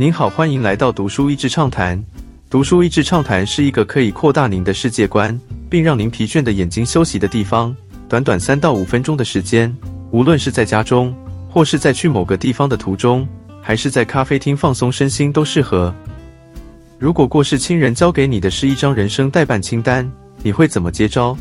[0.00, 2.02] 您好，欢迎来到读书益智畅谈。
[2.48, 5.38] 读书益智畅谈是一个可以扩大您的世界观，
[5.68, 7.76] 并让您疲倦的眼睛休息的地方。
[8.08, 9.76] 短短三到五分钟的时间，
[10.10, 11.14] 无论是在家中，
[11.50, 13.28] 或是在去某个地方的途中，
[13.60, 15.94] 还是在咖啡厅放松身心，都适合。
[16.98, 20.10] 如果过世亲人交给你的是一张人生代办清单，
[20.42, 21.36] 你会怎么接招？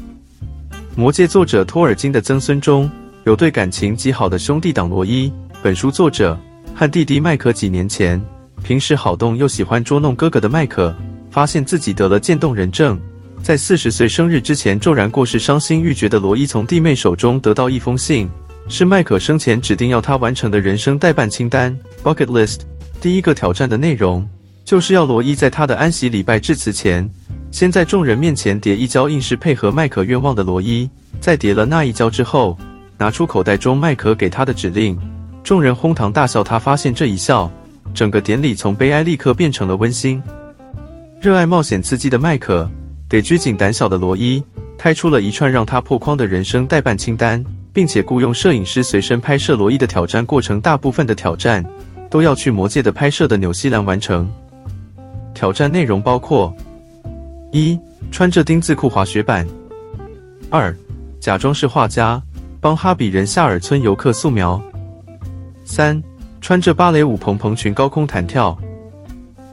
[0.98, 2.92] 魔戒作者托尔金的曾孙中
[3.24, 5.32] 有对感情极好的兄弟党罗伊。
[5.64, 6.38] 本书作者
[6.76, 8.22] 和弟弟麦克几年前，
[8.70, 10.96] 平时好动又喜欢捉弄哥哥的麦克，
[11.32, 13.00] 发现自己得了渐冻人症，
[13.42, 18.30] 在四十岁生日之前骤然过世，伤心欲绝的罗伊从弟妹手中得到一封信，
[18.68, 22.60] 是麦克生前指定要他完成的人生代办清单 （bucket list）。
[23.02, 24.24] 第一个挑战的内容，
[24.64, 27.10] 就是要罗伊在他的安息礼拜致辞前。
[27.50, 30.88] 先在众人面前叠一跤，硬是配合麦克愿望的罗伊，
[31.20, 32.56] 在叠了那一跤之后，
[33.00, 34.96] 拿出口袋中麦克给他的指令，
[35.44, 36.44] 众人哄堂大笑。
[36.44, 37.52] 他发现这一笑，
[37.94, 40.22] 整个典礼从悲哀立刻变成了温馨。
[41.22, 42.70] 热爱冒险刺激的麦克，
[43.10, 44.44] 给拘谨胆小的罗伊，
[44.78, 50.62] 开出了一串让他破框的人生代办清单，并且雇佣摄影师随身拍摄罗伊的挑战过程。
[50.62, 51.66] 大部分的挑战
[52.10, 54.30] 都要去魔界的拍摄的纽西兰完成。
[55.34, 56.56] 挑战内容包括。
[57.52, 57.80] 一
[58.12, 59.44] 穿着丁字裤滑雪板。
[60.52, 60.72] 二
[61.20, 62.22] 假装是画家，
[62.62, 64.62] 帮哈比人夏尔村游客素描。
[65.66, 66.00] 三
[66.42, 68.58] 穿着芭蕾舞蓬蓬裙高空弹跳。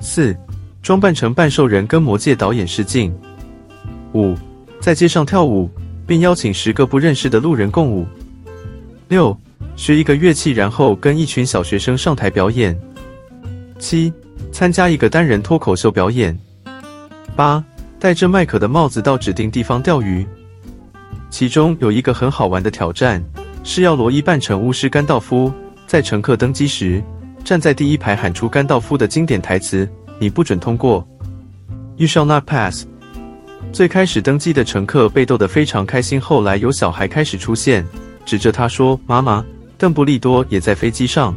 [0.00, 0.36] 四
[0.82, 3.14] 装扮成半兽人跟魔界导演试镜。
[4.14, 4.34] 五
[4.80, 5.70] 在街上跳舞，
[6.06, 8.06] 并邀请十个不认识的路人共舞。
[9.08, 9.36] 六
[9.74, 12.78] 学一个乐器，然后跟一群小学生上台表演。
[13.78, 14.12] 七
[14.52, 16.38] 参加一个单人脱口秀表演。
[17.34, 17.62] 八
[17.98, 20.26] 戴着麦克的帽子到指定地方钓鱼，
[21.30, 23.22] 其中有一个很好玩的挑战，
[23.64, 25.52] 是要罗伊扮成巫师甘道夫，
[25.86, 27.02] 在乘客登机时
[27.44, 31.06] 站在第一排喊出甘道夫的经典台词：“你不准通过
[31.96, 32.84] ，You shall not pass。”
[33.72, 37.86] 最开始登机的乘客被逗得非常开心，后来有小孩开始出现，
[38.24, 39.44] 指着他说：“妈妈，
[39.78, 41.34] 邓布利多也在飞机上。”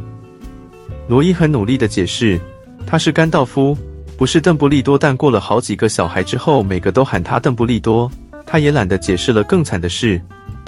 [1.06, 2.40] 罗伊很努力的解释，
[2.86, 3.76] 他是甘道夫。
[4.16, 8.10] 不是邓布利多，但过了好几个小孩之后，每个都喊他邓布利多。
[8.44, 9.42] 他也懒得解释了。
[9.44, 10.20] 更惨的是，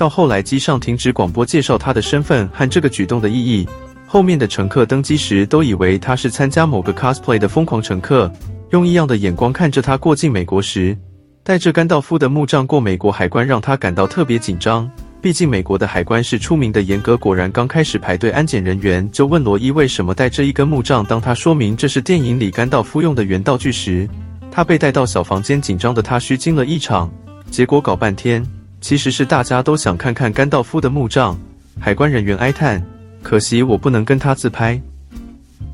[0.02, 3.64] 到后来机上停止广播介绍他的身份和这个举动的意义。
[4.04, 8.28] 后面的乘客登机时都以为他是参加某个 cosplay 的疯狂乘客，
[8.70, 10.98] 用异样的眼光看着他过境美国时，
[11.44, 14.90] 带着甘道夫的木杖过美国海关，让他感到特别紧张。
[15.20, 17.16] 毕竟美国的海关是出名的严格。
[17.16, 21.04] 果然，刚开始排队，安检人员就问罗伊为什么带这一根木杖。
[21.04, 24.08] 当他说明这是电影里甘道夫用的原道具时，
[24.50, 27.08] 他被带到小房间，紧张的他虚惊了一场。
[27.52, 28.44] 结果搞半天，
[28.82, 31.38] 其实是大家都想看看甘道夫的墓葬。
[31.80, 32.84] 海关人员哀叹
[33.22, 34.78] ：“可惜我不能跟他自拍。”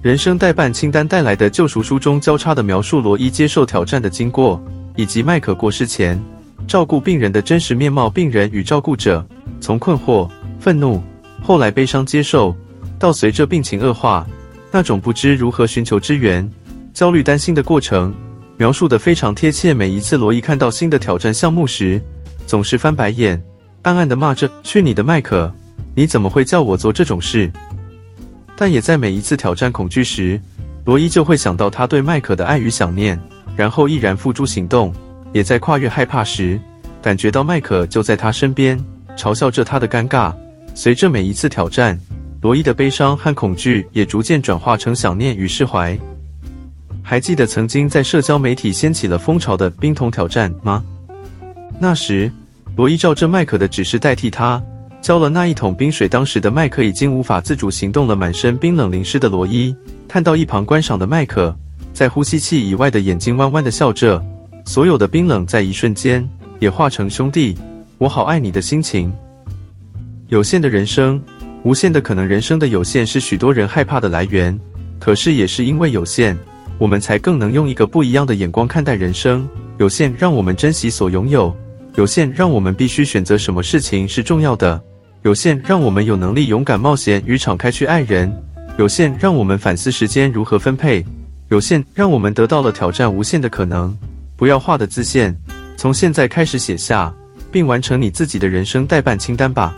[0.02, 4.62] 人生代办清单带来的救赎书中交叉的描述罗伊接受挑战的经过，
[4.94, 6.22] 以及麦克过世前
[6.68, 8.10] 照顾病人的真实面貌。
[8.10, 9.26] 病人与照顾者。
[9.60, 10.28] 从困惑、
[10.60, 11.02] 愤怒，
[11.42, 12.54] 后来悲伤接受，
[12.98, 14.24] 到随着病情恶化，
[14.70, 16.48] 那种不知如何寻求支援、
[16.94, 18.14] 焦虑担心的过程，
[18.56, 19.74] 描述的非常贴切。
[19.74, 22.00] 每一次罗伊看到新的挑战项目时，
[22.48, 23.41] 总是翻白眼，
[23.82, 25.53] 暗暗的骂着：“去你的麦克！
[25.94, 27.53] 你怎么会叫我做这种事？”
[28.56, 30.41] 但也在每一次挑战恐惧时，
[30.86, 33.20] 罗伊就会想到他对麦克的爱与想念，
[33.54, 34.91] 然后毅然付诸行动。
[35.34, 36.59] 也在跨越害怕时，
[37.03, 38.82] 感觉到麦克就在他身边。
[39.15, 40.34] 嘲笑着他的尴尬，
[40.75, 42.00] 随着每一次挑战，
[42.41, 45.98] 罗伊的悲伤和恐惧也逐渐转化成想念与释怀。
[47.03, 50.82] 还记得曾经在社交媒体掀起了风潮的冰桶挑战吗？
[51.81, 52.31] 那时，
[52.77, 54.61] 罗伊照着麦克的指示代替他
[55.00, 56.09] 浇了那一桶冰水。
[56.09, 59.75] 当时的麦克已经无法自主行动了，满身冰冷淋湿的罗伊
[60.09, 61.56] 看到一旁观赏的麦克，
[61.93, 64.21] 在呼吸器以外的眼睛弯弯的笑着，
[64.65, 66.28] 所有的冰冷在一瞬间
[66.59, 67.56] 也化成兄弟。
[67.97, 69.12] 我好爱你的心情。
[70.27, 71.22] 有限的人生，
[71.62, 72.27] 无限的可能。
[72.27, 74.59] 人生的有限是许多人害怕的来源，
[74.99, 76.37] 可是也是因为有限，
[76.77, 79.48] 我们才更能用一个不一样的眼光看待人生。
[79.78, 81.57] 有限让我们珍惜所拥有，
[81.98, 84.80] 有限让我们必须选择什么事情是重要的，
[85.22, 88.33] 有限让我们有能力勇敢冒险与敞开去爱人，
[88.78, 91.04] 有限让我们反思时间如何分配，
[91.48, 93.92] 有限让我们得到了挑战无限的可能。
[94.36, 95.36] 不要画的自限，
[95.77, 97.12] 从现在开始写下。
[97.50, 99.74] 并完成你自己的人生代办清单吧。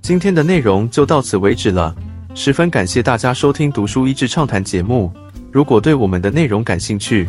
[0.00, 1.92] 今天的内容就到此为止了，
[2.36, 5.12] 十分感谢大家收听《读书益智畅谈》节目。
[5.50, 7.28] 如果对我们的内容感兴趣，